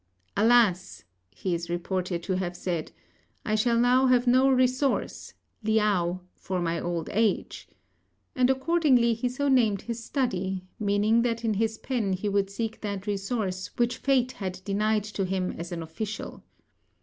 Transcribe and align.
"Alas!" 0.35 1.03
he 1.29 1.53
is 1.53 1.69
reported 1.69 2.23
to 2.23 2.35
have 2.35 2.57
said, 2.57 2.91
"I 3.45 3.53
shall 3.53 3.77
now 3.77 4.07
have 4.07 4.25
no 4.25 4.49
resource 4.49 5.35
(Liao) 5.61 6.21
for 6.33 6.59
my 6.59 6.79
old 6.79 7.07
age;" 7.11 7.67
and 8.35 8.49
accordingly 8.49 9.13
he 9.13 9.29
so 9.29 9.47
named 9.47 9.83
his 9.83 10.03
study, 10.03 10.63
meaning 10.79 11.21
that 11.21 11.45
in 11.45 11.53
his 11.53 11.77
pen 11.77 12.13
he 12.13 12.29
would 12.29 12.49
seek 12.49 12.81
that 12.81 13.05
resource 13.05 13.67
which 13.77 13.97
fate 13.97 14.31
had 14.31 14.61
denied 14.65 15.03
to 15.03 15.23
him 15.23 15.51
as 15.59 15.71
an 15.71 15.83
official. 15.83 16.41